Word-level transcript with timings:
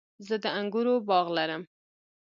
زه 0.27 0.35
د 0.43 0.45
انګورو 0.59 0.93
باغ 1.07 1.27
لرم 1.37 1.63